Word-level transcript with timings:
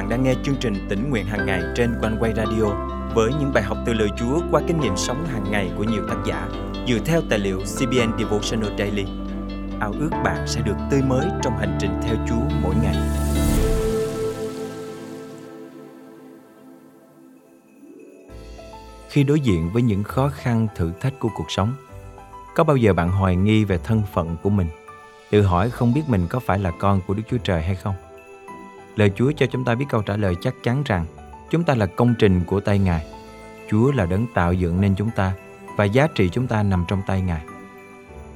bạn 0.00 0.08
đang 0.08 0.22
nghe 0.22 0.34
chương 0.42 0.56
trình 0.60 0.86
tỉnh 0.88 1.10
nguyện 1.10 1.26
hàng 1.26 1.46
ngày 1.46 1.62
trên 1.76 1.94
quanh 2.00 2.16
quay 2.20 2.32
radio 2.36 2.64
với 3.14 3.30
những 3.40 3.52
bài 3.54 3.62
học 3.62 3.78
từ 3.86 3.92
lời 3.92 4.08
Chúa 4.18 4.40
qua 4.50 4.60
kinh 4.66 4.80
nghiệm 4.80 4.96
sống 4.96 5.26
hàng 5.26 5.44
ngày 5.50 5.70
của 5.76 5.84
nhiều 5.84 6.02
tác 6.08 6.16
giả 6.26 6.48
dựa 6.88 6.98
theo 7.04 7.22
tài 7.30 7.38
liệu 7.38 7.58
CBN 7.58 8.18
Devotional 8.18 8.78
Daily. 8.78 9.04
Ao 9.80 9.92
ước 10.00 10.10
bạn 10.24 10.46
sẽ 10.46 10.60
được 10.60 10.74
tươi 10.90 11.02
mới 11.02 11.26
trong 11.42 11.58
hành 11.58 11.78
trình 11.80 11.90
theo 12.02 12.14
Chúa 12.28 12.56
mỗi 12.62 12.74
ngày. 12.82 12.96
Khi 19.08 19.24
đối 19.24 19.40
diện 19.40 19.70
với 19.72 19.82
những 19.82 20.02
khó 20.02 20.28
khăn 20.28 20.66
thử 20.76 20.92
thách 21.00 21.18
của 21.18 21.30
cuộc 21.34 21.50
sống, 21.50 21.74
có 22.54 22.64
bao 22.64 22.76
giờ 22.76 22.92
bạn 22.92 23.10
hoài 23.10 23.36
nghi 23.36 23.64
về 23.64 23.78
thân 23.84 24.02
phận 24.12 24.36
của 24.42 24.50
mình, 24.50 24.68
tự 25.30 25.42
hỏi 25.42 25.70
không 25.70 25.94
biết 25.94 26.02
mình 26.08 26.26
có 26.30 26.40
phải 26.40 26.58
là 26.58 26.70
con 26.70 27.00
của 27.06 27.14
Đức 27.14 27.22
Chúa 27.30 27.38
Trời 27.38 27.62
hay 27.62 27.74
không? 27.74 27.94
Lời 28.96 29.12
Chúa 29.16 29.32
cho 29.36 29.46
chúng 29.46 29.64
ta 29.64 29.74
biết 29.74 29.84
câu 29.88 30.02
trả 30.02 30.16
lời 30.16 30.34
chắc 30.40 30.54
chắn 30.62 30.82
rằng 30.86 31.04
chúng 31.50 31.64
ta 31.64 31.74
là 31.74 31.86
công 31.86 32.14
trình 32.18 32.40
của 32.46 32.60
tay 32.60 32.78
Ngài. 32.78 33.06
Chúa 33.70 33.92
là 33.92 34.06
đấng 34.06 34.26
tạo 34.34 34.52
dựng 34.52 34.80
nên 34.80 34.94
chúng 34.96 35.10
ta 35.16 35.32
và 35.76 35.84
giá 35.84 36.06
trị 36.14 36.28
chúng 36.28 36.46
ta 36.46 36.62
nằm 36.62 36.84
trong 36.88 37.02
tay 37.06 37.22
Ngài. 37.22 37.44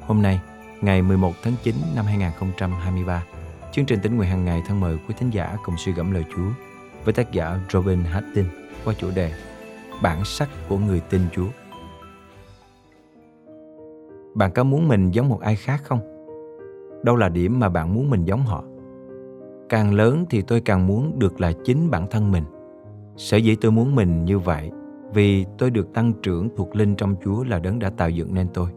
Hôm 0.07 0.23
nay, 0.23 0.41
ngày 0.81 1.03
11 1.03 1.33
tháng 1.43 1.55
9 1.63 1.75
năm 1.97 2.05
2023, 2.05 3.25
chương 3.73 3.85
trình 3.85 4.01
tính 4.01 4.17
nguyện 4.17 4.29
hàng 4.29 4.45
ngày 4.45 4.63
thân 4.67 4.81
mời 4.81 4.99
quý 5.09 5.15
thính 5.19 5.31
giả 5.31 5.57
cùng 5.65 5.75
suy 5.79 5.93
gẫm 5.93 6.13
lời 6.13 6.25
Chúa 6.37 6.49
với 7.05 7.15
tác 7.15 7.33
giả 7.33 7.59
Robin 7.71 8.05
Hattin 8.05 8.45
qua 8.85 8.95
chủ 8.99 9.11
đề 9.11 9.33
Bản 10.03 10.25
sắc 10.25 10.49
của 10.69 10.79
người 10.79 11.01
tin 11.01 11.21
Chúa. 11.33 11.47
Bạn 14.35 14.51
có 14.55 14.65
muốn 14.65 14.89
mình 14.89 15.11
giống 15.11 15.29
một 15.29 15.41
ai 15.41 15.57
khác 15.57 15.81
không? 15.85 16.01
Đâu 17.03 17.17
là 17.17 17.29
điểm 17.29 17.61
mà 17.61 17.69
bạn 17.69 17.95
muốn 17.95 18.11
mình 18.11 18.25
giống 18.25 18.43
họ? 18.43 18.65
Càng 19.75 19.95
lớn 19.95 20.25
thì 20.31 20.43
tôi 20.43 20.61
càng 20.61 20.87
muốn 20.87 21.19
được 21.19 21.41
là 21.41 21.53
chính 21.65 21.91
bản 21.91 22.07
thân 22.11 22.33
mình. 22.33 22.45
Sở 23.17 23.37
dĩ 23.37 23.57
tôi 23.57 23.73
muốn 23.73 23.95
mình 23.95 24.25
như 24.25 24.39
vậy, 24.39 24.71
vì 25.15 25.47
tôi 25.59 25.71
được 25.71 25.95
tăng 25.95 26.13
trưởng 26.23 26.49
thuộc 26.57 26.77
linh 26.77 26.97
trong 26.97 27.17
chúa 27.25 27.45
là 27.45 27.59
đấng 27.59 27.79
đã 27.79 27.91
tạo 27.91 28.11
dựng 28.11 28.35
nên 28.35 28.49
tôi. 28.55 28.69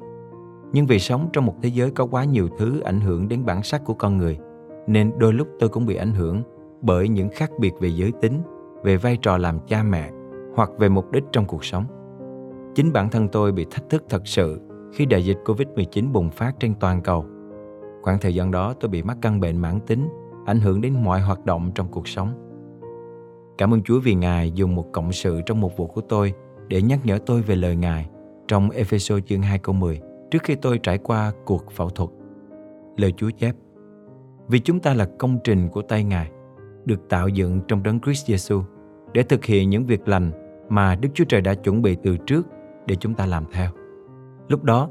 Nhưng 0.73 0.85
vì 0.85 0.99
sống 0.99 1.29
trong 1.33 1.45
một 1.45 1.55
thế 1.61 1.69
giới 1.69 1.91
có 1.91 2.05
quá 2.05 2.23
nhiều 2.23 2.49
thứ 2.57 2.79
ảnh 2.79 3.01
hưởng 3.01 3.27
đến 3.27 3.45
bản 3.45 3.63
sắc 3.63 3.85
của 3.85 3.93
con 3.93 4.17
người, 4.17 4.37
nên 4.87 5.11
đôi 5.17 5.33
lúc 5.33 5.47
tôi 5.59 5.69
cũng 5.69 5.85
bị 5.85 5.95
ảnh 5.95 6.13
hưởng 6.13 6.41
bởi 6.81 7.09
những 7.09 7.29
khác 7.29 7.51
biệt 7.59 7.73
về 7.79 7.89
giới 7.89 8.11
tính, 8.21 8.41
về 8.83 8.97
vai 8.97 9.17
trò 9.21 9.37
làm 9.37 9.59
cha 9.67 9.83
mẹ, 9.83 10.11
hoặc 10.55 10.69
về 10.79 10.89
mục 10.89 11.11
đích 11.11 11.23
trong 11.31 11.45
cuộc 11.45 11.65
sống. 11.65 11.85
Chính 12.75 12.93
bản 12.93 13.09
thân 13.09 13.27
tôi 13.27 13.51
bị 13.51 13.65
thách 13.71 13.89
thức 13.89 14.03
thật 14.09 14.27
sự 14.27 14.59
khi 14.93 15.05
đại 15.05 15.25
dịch 15.25 15.37
Covid-19 15.45 16.11
bùng 16.11 16.29
phát 16.29 16.59
trên 16.59 16.73
toàn 16.79 17.01
cầu. 17.01 17.25
Khoảng 18.01 18.19
thời 18.19 18.35
gian 18.35 18.51
đó 18.51 18.73
tôi 18.79 18.89
bị 18.89 19.03
mắc 19.03 19.17
căn 19.21 19.39
bệnh 19.39 19.57
mãn 19.57 19.79
tính 19.79 20.09
ảnh 20.47 20.59
hưởng 20.59 20.81
đến 20.81 20.93
mọi 21.03 21.21
hoạt 21.21 21.45
động 21.45 21.71
trong 21.75 21.87
cuộc 21.91 22.07
sống. 22.07 22.33
Cảm 23.57 23.73
ơn 23.73 23.83
Chúa 23.83 23.99
vì 23.99 24.15
Ngài 24.15 24.51
dùng 24.51 24.75
một 24.75 24.85
cộng 24.93 25.11
sự 25.11 25.41
trong 25.45 25.61
một 25.61 25.77
vụ 25.77 25.87
của 25.87 26.01
tôi 26.01 26.33
để 26.67 26.81
nhắc 26.81 26.99
nhở 27.03 27.19
tôi 27.25 27.41
về 27.41 27.55
lời 27.55 27.75
Ngài 27.75 28.09
trong 28.47 28.69
Ephesos 28.69 29.23
chương 29.25 29.41
2 29.41 29.59
câu 29.59 29.75
10 29.75 30.01
trước 30.31 30.43
khi 30.43 30.55
tôi 30.55 30.79
trải 30.83 30.97
qua 30.97 31.31
cuộc 31.45 31.71
phẫu 31.71 31.89
thuật. 31.89 32.09
Lời 32.97 33.13
Chúa 33.17 33.29
chép 33.29 33.55
Vì 34.47 34.59
chúng 34.59 34.79
ta 34.79 34.93
là 34.93 35.09
công 35.19 35.39
trình 35.43 35.69
của 35.69 35.81
tay 35.81 36.03
Ngài, 36.03 36.31
được 36.85 37.09
tạo 37.09 37.27
dựng 37.27 37.61
trong 37.67 37.83
đấng 37.83 37.99
Christ 37.99 38.29
Jesus 38.29 38.63
để 39.13 39.23
thực 39.23 39.45
hiện 39.45 39.69
những 39.69 39.85
việc 39.85 40.07
lành 40.07 40.31
mà 40.69 40.95
Đức 40.95 41.09
Chúa 41.13 41.25
Trời 41.25 41.41
đã 41.41 41.53
chuẩn 41.53 41.81
bị 41.81 41.97
từ 42.03 42.17
trước 42.17 42.47
để 42.85 42.95
chúng 42.95 43.13
ta 43.13 43.25
làm 43.25 43.43
theo. 43.51 43.71
Lúc 44.47 44.63
đó, 44.63 44.89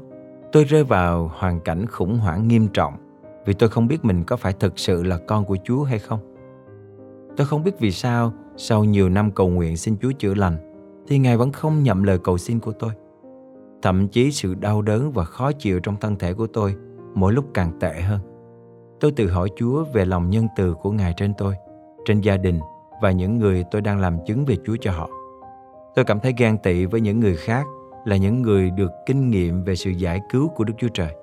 tôi 0.51 0.63
rơi 0.63 0.83
vào 0.83 1.31
hoàn 1.33 1.59
cảnh 1.59 1.85
khủng 1.87 2.17
hoảng 2.17 2.47
nghiêm 2.47 2.67
trọng 2.67 3.06
vì 3.47 3.53
tôi 3.53 3.69
không 3.69 3.87
biết 3.87 4.05
mình 4.05 4.23
có 4.23 4.37
phải 4.37 4.53
thực 4.53 4.79
sự 4.79 5.03
là 5.03 5.17
con 5.17 5.45
của 5.45 5.57
Chúa 5.63 5.83
hay 5.83 5.99
không. 5.99 6.19
Tôi 7.37 7.47
không 7.47 7.63
biết 7.63 7.79
vì 7.79 7.91
sao 7.91 8.33
sau 8.57 8.83
nhiều 8.83 9.09
năm 9.09 9.31
cầu 9.31 9.49
nguyện 9.49 9.77
xin 9.77 9.97
Chúa 10.01 10.11
chữa 10.11 10.33
lành 10.33 10.57
thì 11.07 11.17
Ngài 11.17 11.37
vẫn 11.37 11.51
không 11.51 11.83
nhậm 11.83 12.03
lời 12.03 12.19
cầu 12.23 12.37
xin 12.37 12.59
của 12.59 12.71
tôi. 12.71 12.91
Thậm 13.81 14.07
chí 14.07 14.31
sự 14.31 14.55
đau 14.55 14.81
đớn 14.81 15.11
và 15.11 15.23
khó 15.23 15.51
chịu 15.51 15.79
trong 15.79 15.95
thân 15.95 16.15
thể 16.15 16.33
của 16.33 16.47
tôi 16.47 16.75
mỗi 17.15 17.33
lúc 17.33 17.45
càng 17.53 17.79
tệ 17.79 18.01
hơn. 18.01 18.19
Tôi 18.99 19.11
tự 19.11 19.29
hỏi 19.29 19.49
Chúa 19.57 19.83
về 19.93 20.05
lòng 20.05 20.29
nhân 20.29 20.47
từ 20.57 20.73
của 20.73 20.91
Ngài 20.91 21.13
trên 21.17 21.33
tôi, 21.37 21.53
trên 22.05 22.21
gia 22.21 22.37
đình 22.37 22.59
và 23.01 23.11
những 23.11 23.37
người 23.37 23.65
tôi 23.71 23.81
đang 23.81 23.99
làm 23.99 24.17
chứng 24.25 24.45
về 24.45 24.55
Chúa 24.65 24.75
cho 24.81 24.91
họ. 24.91 25.09
Tôi 25.95 26.05
cảm 26.05 26.19
thấy 26.19 26.33
ghen 26.37 26.57
tị 26.57 26.85
với 26.85 27.01
những 27.01 27.19
người 27.19 27.35
khác 27.35 27.65
là 28.05 28.17
những 28.17 28.41
người 28.41 28.71
được 28.71 28.91
kinh 29.05 29.29
nghiệm 29.29 29.63
về 29.63 29.75
sự 29.75 29.89
giải 29.89 30.21
cứu 30.31 30.47
của 30.47 30.63
Đức 30.63 30.73
Chúa 30.77 30.89
Trời. 30.93 31.15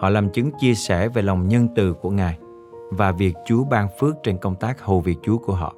Họ 0.00 0.10
làm 0.10 0.30
chứng 0.30 0.50
chia 0.58 0.74
sẻ 0.74 1.08
về 1.08 1.22
lòng 1.22 1.48
nhân 1.48 1.68
từ 1.74 1.94
của 1.94 2.10
Ngài 2.10 2.38
và 2.90 3.12
việc 3.12 3.34
Chúa 3.46 3.64
ban 3.64 3.88
phước 3.98 4.14
trên 4.22 4.38
công 4.38 4.54
tác 4.54 4.80
hầu 4.80 5.00
việc 5.00 5.18
Chúa 5.22 5.38
của 5.38 5.52
họ. 5.52 5.74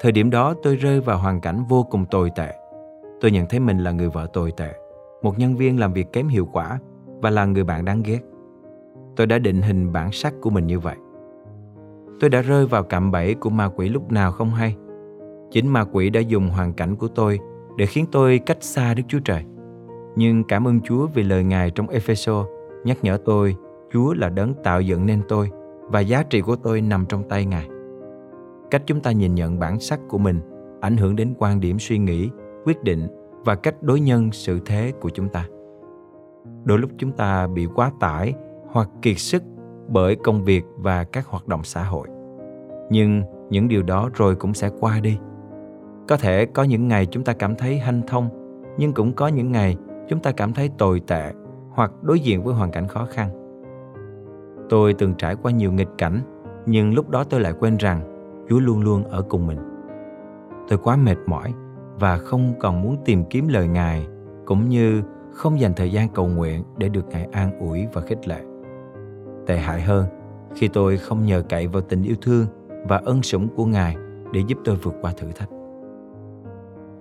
Thời 0.00 0.12
điểm 0.12 0.30
đó 0.30 0.54
tôi 0.62 0.76
rơi 0.76 1.00
vào 1.00 1.18
hoàn 1.18 1.40
cảnh 1.40 1.64
vô 1.68 1.82
cùng 1.90 2.04
tồi 2.10 2.30
tệ. 2.36 2.54
Tôi 3.20 3.30
nhận 3.30 3.46
thấy 3.48 3.60
mình 3.60 3.78
là 3.78 3.90
người 3.90 4.08
vợ 4.08 4.26
tồi 4.32 4.52
tệ, 4.56 4.72
một 5.22 5.38
nhân 5.38 5.56
viên 5.56 5.80
làm 5.80 5.92
việc 5.92 6.12
kém 6.12 6.28
hiệu 6.28 6.48
quả 6.52 6.78
và 7.06 7.30
là 7.30 7.44
người 7.44 7.64
bạn 7.64 7.84
đáng 7.84 8.02
ghét. 8.02 8.20
Tôi 9.16 9.26
đã 9.26 9.38
định 9.38 9.62
hình 9.62 9.92
bản 9.92 10.12
sắc 10.12 10.34
của 10.40 10.50
mình 10.50 10.66
như 10.66 10.78
vậy. 10.78 10.96
Tôi 12.20 12.30
đã 12.30 12.42
rơi 12.42 12.66
vào 12.66 12.82
cạm 12.82 13.10
bẫy 13.10 13.34
của 13.34 13.50
ma 13.50 13.68
quỷ 13.68 13.88
lúc 13.88 14.12
nào 14.12 14.32
không 14.32 14.50
hay. 14.50 14.76
Chính 15.50 15.68
ma 15.68 15.84
quỷ 15.92 16.10
đã 16.10 16.20
dùng 16.20 16.48
hoàn 16.48 16.72
cảnh 16.72 16.96
của 16.96 17.08
tôi 17.08 17.40
để 17.76 17.86
khiến 17.86 18.06
tôi 18.12 18.38
cách 18.38 18.58
xa 18.60 18.94
Đức 18.94 19.02
Chúa 19.08 19.20
Trời. 19.24 19.44
Nhưng 20.16 20.44
cảm 20.44 20.68
ơn 20.68 20.80
Chúa 20.80 21.06
vì 21.06 21.22
lời 21.22 21.44
Ngài 21.44 21.70
trong 21.70 21.88
Ephesos 21.88 22.46
nhắc 22.84 22.98
nhở 23.02 23.18
tôi 23.24 23.56
Chúa 23.92 24.14
là 24.14 24.28
đấng 24.28 24.54
tạo 24.54 24.80
dựng 24.80 25.06
nên 25.06 25.22
tôi 25.28 25.50
và 25.90 26.00
giá 26.00 26.22
trị 26.22 26.40
của 26.40 26.56
tôi 26.56 26.80
nằm 26.80 27.06
trong 27.08 27.28
tay 27.28 27.44
Ngài. 27.44 27.68
Cách 28.70 28.82
chúng 28.86 29.00
ta 29.00 29.12
nhìn 29.12 29.34
nhận 29.34 29.58
bản 29.58 29.80
sắc 29.80 30.00
của 30.08 30.18
mình 30.18 30.40
ảnh 30.80 30.96
hưởng 30.96 31.16
đến 31.16 31.34
quan 31.38 31.60
điểm 31.60 31.78
suy 31.78 31.98
nghĩ, 31.98 32.30
quyết 32.64 32.82
định 32.82 33.08
và 33.44 33.54
cách 33.54 33.82
đối 33.82 34.00
nhân 34.00 34.32
sự 34.32 34.60
thế 34.66 34.92
của 35.00 35.10
chúng 35.10 35.28
ta. 35.28 35.46
Đôi 36.64 36.78
lúc 36.78 36.90
chúng 36.98 37.12
ta 37.12 37.46
bị 37.46 37.66
quá 37.74 37.92
tải 38.00 38.34
hoặc 38.70 38.88
kiệt 39.02 39.18
sức 39.18 39.42
bởi 39.88 40.16
công 40.16 40.44
việc 40.44 40.64
và 40.76 41.04
các 41.04 41.26
hoạt 41.26 41.48
động 41.48 41.64
xã 41.64 41.84
hội. 41.84 42.08
Nhưng 42.90 43.22
những 43.50 43.68
điều 43.68 43.82
đó 43.82 44.10
rồi 44.14 44.34
cũng 44.34 44.54
sẽ 44.54 44.70
qua 44.80 45.00
đi. 45.00 45.18
Có 46.08 46.16
thể 46.16 46.46
có 46.46 46.62
những 46.62 46.88
ngày 46.88 47.06
chúng 47.06 47.24
ta 47.24 47.32
cảm 47.32 47.54
thấy 47.54 47.78
hanh 47.78 48.02
thông, 48.06 48.28
nhưng 48.78 48.92
cũng 48.92 49.12
có 49.12 49.28
những 49.28 49.52
ngày 49.52 49.76
chúng 50.08 50.20
ta 50.20 50.32
cảm 50.32 50.52
thấy 50.52 50.70
tồi 50.78 51.00
tệ 51.06 51.32
hoặc 51.74 51.92
đối 52.02 52.20
diện 52.20 52.42
với 52.42 52.54
hoàn 52.54 52.70
cảnh 52.70 52.88
khó 52.88 53.06
khăn. 53.10 53.30
Tôi 54.68 54.94
từng 54.94 55.14
trải 55.18 55.36
qua 55.36 55.52
nhiều 55.52 55.72
nghịch 55.72 55.88
cảnh, 55.98 56.20
nhưng 56.66 56.94
lúc 56.94 57.10
đó 57.10 57.24
tôi 57.24 57.40
lại 57.40 57.52
quên 57.60 57.76
rằng 57.76 58.00
Chúa 58.48 58.58
luôn 58.58 58.80
luôn 58.80 59.04
ở 59.04 59.22
cùng 59.22 59.46
mình. 59.46 59.58
Tôi 60.68 60.78
quá 60.78 60.96
mệt 60.96 61.16
mỏi 61.26 61.54
và 62.00 62.16
không 62.16 62.52
còn 62.60 62.82
muốn 62.82 62.96
tìm 63.04 63.24
kiếm 63.24 63.48
lời 63.48 63.68
Ngài, 63.68 64.06
cũng 64.46 64.68
như 64.68 65.02
không 65.32 65.60
dành 65.60 65.72
thời 65.74 65.92
gian 65.92 66.08
cầu 66.08 66.26
nguyện 66.26 66.62
để 66.76 66.88
được 66.88 67.08
Ngài 67.08 67.24
an 67.24 67.58
ủi 67.58 67.86
và 67.92 68.00
khích 68.00 68.28
lệ. 68.28 68.40
Tệ 69.46 69.58
hại 69.58 69.80
hơn, 69.80 70.06
khi 70.54 70.68
tôi 70.68 70.96
không 70.96 71.24
nhờ 71.24 71.42
cậy 71.48 71.66
vào 71.66 71.82
tình 71.82 72.02
yêu 72.02 72.16
thương 72.22 72.46
và 72.88 73.02
ân 73.04 73.22
sủng 73.22 73.48
của 73.56 73.66
Ngài 73.66 73.96
để 74.32 74.42
giúp 74.46 74.58
tôi 74.64 74.76
vượt 74.76 74.94
qua 75.00 75.12
thử 75.16 75.32
thách. 75.32 75.48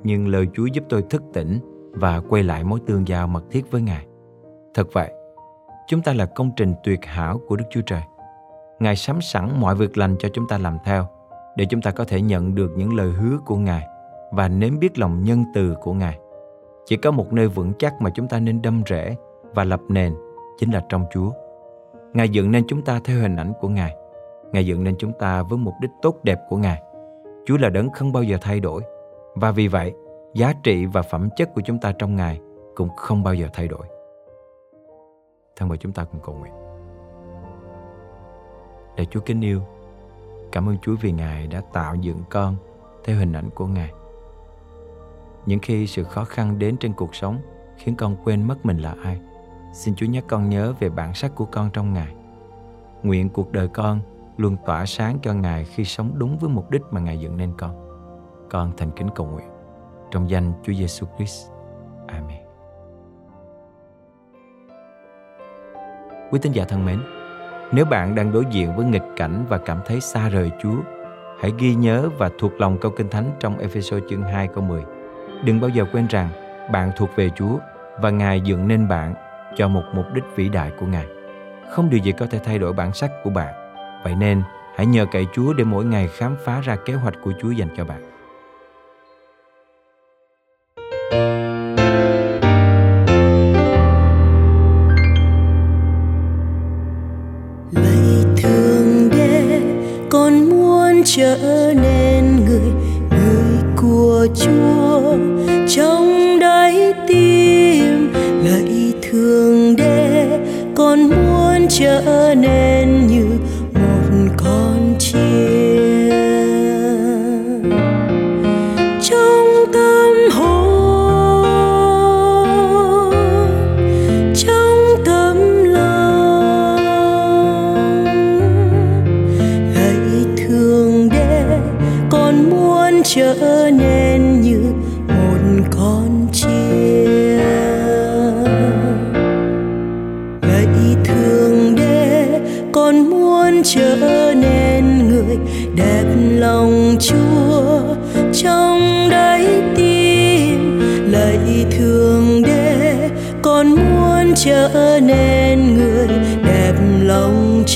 Nhưng 0.03 0.27
lời 0.27 0.47
Chúa 0.53 0.65
giúp 0.65 0.83
tôi 0.89 1.01
thức 1.01 1.23
tỉnh 1.33 1.59
và 1.91 2.21
quay 2.29 2.43
lại 2.43 2.63
mối 2.63 2.79
tương 2.85 3.07
giao 3.07 3.27
mật 3.27 3.43
thiết 3.51 3.71
với 3.71 3.81
Ngài. 3.81 4.07
Thật 4.73 4.87
vậy, 4.93 5.11
chúng 5.87 6.01
ta 6.01 6.13
là 6.13 6.25
công 6.25 6.51
trình 6.55 6.73
tuyệt 6.83 7.05
hảo 7.05 7.39
của 7.47 7.55
Đức 7.55 7.65
Chúa 7.69 7.81
Trời. 7.81 8.01
Ngài 8.79 8.95
sắm 8.95 9.21
sẵn 9.21 9.59
mọi 9.59 9.75
việc 9.75 9.97
lành 9.97 10.15
cho 10.19 10.29
chúng 10.33 10.47
ta 10.47 10.57
làm 10.57 10.77
theo, 10.85 11.07
để 11.55 11.65
chúng 11.69 11.81
ta 11.81 11.91
có 11.91 12.03
thể 12.03 12.21
nhận 12.21 12.55
được 12.55 12.71
những 12.75 12.93
lời 12.93 13.11
hứa 13.11 13.37
của 13.45 13.55
Ngài 13.55 13.87
và 14.31 14.47
nếm 14.47 14.79
biết 14.79 14.99
lòng 14.99 15.23
nhân 15.23 15.45
từ 15.53 15.75
của 15.81 15.93
Ngài. 15.93 16.19
Chỉ 16.85 16.97
có 16.97 17.11
một 17.11 17.33
nơi 17.33 17.47
vững 17.47 17.73
chắc 17.79 18.01
mà 18.01 18.09
chúng 18.09 18.27
ta 18.27 18.39
nên 18.39 18.61
đâm 18.61 18.83
rễ 18.89 19.15
và 19.53 19.63
lập 19.63 19.79
nền, 19.89 20.15
chính 20.59 20.71
là 20.71 20.85
trong 20.89 21.05
Chúa. 21.13 21.31
Ngài 22.13 22.29
dựng 22.29 22.51
nên 22.51 22.63
chúng 22.67 22.81
ta 22.81 22.99
theo 23.03 23.19
hình 23.19 23.35
ảnh 23.35 23.53
của 23.61 23.69
Ngài. 23.69 23.95
Ngài 24.51 24.65
dựng 24.65 24.83
nên 24.83 24.95
chúng 24.99 25.11
ta 25.19 25.43
với 25.43 25.57
mục 25.57 25.73
đích 25.81 25.91
tốt 26.01 26.15
đẹp 26.23 26.39
của 26.49 26.57
Ngài. 26.57 26.81
Chúa 27.45 27.57
là 27.57 27.69
đấng 27.69 27.89
không 27.89 28.11
bao 28.11 28.23
giờ 28.23 28.37
thay 28.41 28.59
đổi. 28.59 28.81
Và 29.35 29.51
vì 29.51 29.67
vậy, 29.67 29.93
giá 30.33 30.53
trị 30.63 30.85
và 30.85 31.01
phẩm 31.01 31.29
chất 31.35 31.53
của 31.53 31.61
chúng 31.61 31.79
ta 31.79 31.91
trong 31.91 32.15
Ngài 32.15 32.39
cũng 32.75 32.89
không 32.95 33.23
bao 33.23 33.33
giờ 33.33 33.47
thay 33.53 33.67
đổi. 33.67 33.87
Thân 35.55 35.69
mời 35.69 35.77
chúng 35.77 35.91
ta 35.91 36.03
cùng 36.03 36.21
cầu 36.23 36.35
nguyện. 36.35 36.53
Lạy 38.97 39.07
Chúa 39.11 39.19
kính 39.19 39.41
yêu, 39.41 39.61
cảm 40.51 40.69
ơn 40.69 40.77
Chúa 40.81 40.95
vì 41.01 41.11
Ngài 41.11 41.47
đã 41.47 41.61
tạo 41.73 41.95
dựng 41.95 42.23
con 42.29 42.55
theo 43.03 43.17
hình 43.17 43.33
ảnh 43.33 43.49
của 43.49 43.67
Ngài. 43.67 43.91
Những 45.45 45.59
khi 45.59 45.87
sự 45.87 46.03
khó 46.03 46.23
khăn 46.23 46.59
đến 46.59 46.77
trên 46.77 46.93
cuộc 46.93 47.15
sống 47.15 47.39
khiến 47.77 47.95
con 47.95 48.15
quên 48.23 48.43
mất 48.43 48.65
mình 48.65 48.77
là 48.77 48.95
ai, 49.03 49.21
xin 49.73 49.95
Chúa 49.95 50.05
nhắc 50.05 50.23
con 50.27 50.49
nhớ 50.49 50.73
về 50.79 50.89
bản 50.89 51.13
sắc 51.13 51.35
của 51.35 51.45
con 51.45 51.69
trong 51.73 51.93
Ngài. 51.93 52.15
Nguyện 53.03 53.29
cuộc 53.29 53.51
đời 53.51 53.67
con 53.67 53.99
luôn 54.37 54.57
tỏa 54.65 54.85
sáng 54.85 55.17
cho 55.21 55.33
Ngài 55.33 55.65
khi 55.65 55.85
sống 55.85 56.11
đúng 56.15 56.37
với 56.37 56.49
mục 56.49 56.69
đích 56.69 56.81
mà 56.91 57.01
Ngài 57.01 57.19
dựng 57.19 57.37
nên 57.37 57.53
con. 57.57 57.87
Con 58.49 58.71
thành 58.77 58.91
kính 58.91 59.09
cầu 59.15 59.27
nguyện. 59.27 59.47
Trong 60.11 60.29
danh 60.29 60.53
Chúa 60.63 60.73
Giêsu 60.73 61.07
Christ. 61.17 61.50
Quý 66.31 66.39
tín 66.41 66.51
giả 66.51 66.65
thân 66.65 66.85
mến, 66.85 66.99
nếu 67.71 67.85
bạn 67.85 68.15
đang 68.15 68.31
đối 68.31 68.45
diện 68.45 68.75
với 68.75 68.85
nghịch 68.85 69.03
cảnh 69.15 69.45
và 69.49 69.57
cảm 69.57 69.79
thấy 69.85 70.01
xa 70.01 70.29
rời 70.29 70.51
Chúa, 70.63 70.75
hãy 71.41 71.51
ghi 71.57 71.75
nhớ 71.75 72.09
và 72.17 72.29
thuộc 72.39 72.51
lòng 72.59 72.77
câu 72.81 72.91
kinh 72.91 73.09
thánh 73.09 73.31
trong 73.39 73.57
Ephesos 73.57 74.03
chương 74.09 74.23
2 74.23 74.47
câu 74.47 74.63
10. 74.63 74.83
Đừng 75.45 75.61
bao 75.61 75.69
giờ 75.69 75.85
quên 75.91 76.07
rằng 76.07 76.29
bạn 76.71 76.91
thuộc 76.97 77.09
về 77.15 77.29
Chúa 77.35 77.57
và 78.01 78.09
Ngài 78.09 78.41
dựng 78.41 78.67
nên 78.67 78.87
bạn 78.87 79.13
cho 79.55 79.67
một 79.67 79.83
mục 79.93 80.05
đích 80.13 80.23
vĩ 80.35 80.49
đại 80.49 80.71
của 80.79 80.85
Ngài. 80.85 81.05
Không 81.69 81.89
điều 81.89 81.99
gì 81.99 82.11
có 82.11 82.25
thể 82.25 82.39
thay 82.39 82.59
đổi 82.59 82.73
bản 82.73 82.93
sắc 82.93 83.11
của 83.23 83.29
bạn. 83.29 83.53
Vậy 84.03 84.15
nên, 84.15 84.41
hãy 84.75 84.85
nhờ 84.85 85.05
cậy 85.11 85.27
Chúa 85.33 85.53
để 85.53 85.63
mỗi 85.63 85.85
ngày 85.85 86.07
khám 86.07 86.35
phá 86.45 86.61
ra 86.61 86.75
kế 86.75 86.93
hoạch 86.93 87.15
của 87.23 87.33
Chúa 87.41 87.51
dành 87.51 87.69
cho 87.77 87.85
bạn. 87.85 88.10
Của 104.39 104.70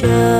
lòng 0.07 0.34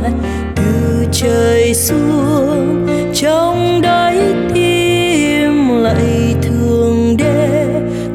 ngại 0.00 0.12
từ 0.56 1.06
trời 1.12 1.74
xuống, 1.74 2.86
trong 3.14 3.80
đáy 3.82 4.18
tim 4.54 5.68
lại 5.68 6.34
thương 6.42 7.16
đế 7.16 7.66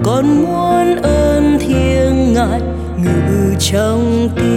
con 0.03 0.41
muốn 0.41 0.95
ơn 1.01 1.59
thiêng 1.59 2.33
ngài 2.33 2.61
ngự 3.03 3.55
trong 3.59 4.29
tim 4.35 4.56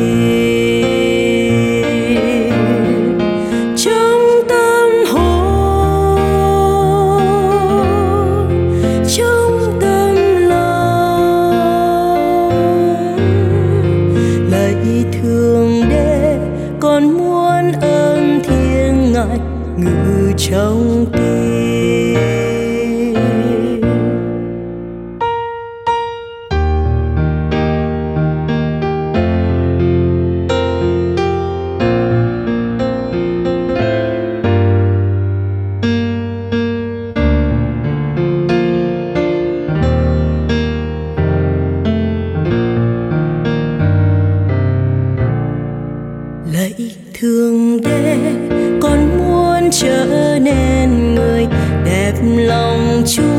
trở 49.80 50.38
nên 50.42 51.14
người 51.14 51.46
đẹp 51.84 52.12
lòng 52.22 53.02
chúa. 53.06 53.29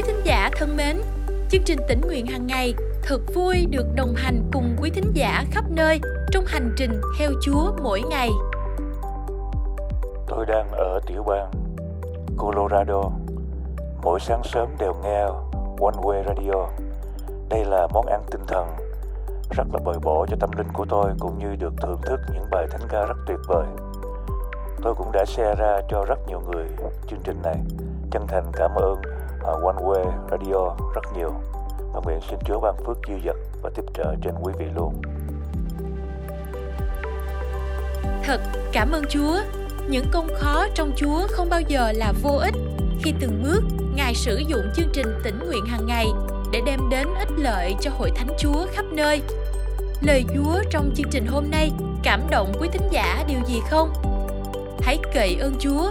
Quý 0.00 0.06
thính 0.06 0.24
giả 0.24 0.50
thân 0.56 0.76
mến, 0.76 1.00
chương 1.50 1.62
trình 1.64 1.78
tỉnh 1.88 2.00
nguyện 2.00 2.26
hàng 2.26 2.46
ngày 2.46 2.74
thật 3.02 3.20
vui 3.34 3.66
được 3.70 3.86
đồng 3.94 4.14
hành 4.16 4.50
cùng 4.52 4.76
quý 4.80 4.90
thính 4.90 5.12
giả 5.14 5.44
khắp 5.50 5.64
nơi 5.70 6.00
trong 6.30 6.44
hành 6.46 6.74
trình 6.76 7.00
theo 7.18 7.30
Chúa 7.42 7.72
mỗi 7.82 8.02
ngày. 8.10 8.30
Tôi 10.28 10.46
đang 10.46 10.68
ở 10.72 11.00
tiểu 11.06 11.22
bang 11.22 11.50
Colorado. 12.36 13.02
Mỗi 14.02 14.20
sáng 14.20 14.42
sớm 14.44 14.68
đều 14.78 14.94
nghe 15.02 15.22
One 15.80 15.96
Way 16.02 16.24
Radio. 16.26 16.68
Đây 17.48 17.64
là 17.64 17.86
món 17.92 18.06
ăn 18.06 18.22
tinh 18.30 18.46
thần 18.48 18.68
rất 19.56 19.64
là 19.72 19.80
bồi 19.84 19.98
bổ 20.02 20.26
cho 20.30 20.36
tâm 20.40 20.50
linh 20.56 20.68
của 20.72 20.84
tôi 20.88 21.10
cũng 21.20 21.38
như 21.38 21.56
được 21.56 21.72
thưởng 21.82 22.00
thức 22.02 22.20
những 22.34 22.44
bài 22.50 22.66
thánh 22.70 22.88
ca 22.88 23.06
rất 23.06 23.16
tuyệt 23.26 23.38
vời. 23.48 23.66
Tôi 24.82 24.94
cũng 24.94 25.12
đã 25.12 25.24
share 25.24 25.54
ra 25.54 25.80
cho 25.88 26.04
rất 26.08 26.18
nhiều 26.28 26.40
người 26.40 26.66
chương 27.08 27.20
trình 27.24 27.42
này. 27.42 27.56
Chân 28.10 28.26
thành 28.26 28.44
cảm 28.52 28.74
ơn 28.74 29.02
uh, 29.40 29.64
One 29.64 29.76
Way 29.76 30.04
Radio 30.30 30.76
rất 30.94 31.02
nhiều 31.16 31.34
và 31.92 32.00
nguyện 32.04 32.18
xin 32.30 32.38
Chúa 32.44 32.60
ban 32.60 32.74
phước 32.86 32.98
dư 33.08 33.14
dật 33.24 33.36
và 33.62 33.70
tiếp 33.74 33.84
trợ 33.94 34.14
trên 34.22 34.34
quý 34.42 34.52
vị 34.58 34.66
luôn. 34.74 35.02
Thật 38.24 38.40
cảm 38.72 38.90
ơn 38.92 39.04
Chúa. 39.08 39.36
Những 39.88 40.04
công 40.12 40.28
khó 40.38 40.66
trong 40.74 40.92
Chúa 40.96 41.26
không 41.30 41.48
bao 41.50 41.60
giờ 41.60 41.92
là 41.92 42.12
vô 42.22 42.36
ích 42.42 42.54
khi 43.02 43.14
từng 43.20 43.42
bước 43.42 43.62
Ngài 43.96 44.14
sử 44.14 44.36
dụng 44.36 44.62
chương 44.76 44.88
trình 44.92 45.20
tỉnh 45.24 45.38
nguyện 45.46 45.66
hàng 45.66 45.86
ngày 45.86 46.06
để 46.52 46.60
đem 46.66 46.80
đến 46.90 47.08
ích 47.18 47.30
lợi 47.36 47.74
cho 47.80 47.90
hội 47.98 48.10
thánh 48.16 48.28
Chúa 48.38 48.66
khắp 48.72 48.84
nơi. 48.92 49.22
Lời 50.00 50.24
Chúa 50.34 50.60
trong 50.70 50.90
chương 50.96 51.10
trình 51.10 51.26
hôm 51.26 51.44
nay 51.50 51.72
cảm 52.02 52.20
động 52.30 52.52
quý 52.60 52.68
thính 52.72 52.88
giả 52.90 53.24
điều 53.28 53.38
gì 53.46 53.60
không? 53.70 53.92
Hãy 54.82 54.98
cậy 55.14 55.36
ơn 55.40 55.54
Chúa 55.58 55.90